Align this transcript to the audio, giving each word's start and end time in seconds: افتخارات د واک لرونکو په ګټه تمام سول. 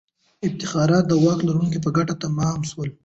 افتخارات 0.47 1.05
د 1.07 1.13
واک 1.23 1.39
لرونکو 1.47 1.83
په 1.85 1.89
ګټه 1.97 2.13
تمام 2.23 2.57
سول. 2.71 2.89